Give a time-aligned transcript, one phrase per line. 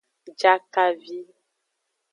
[0.39, 1.17] Jakavi.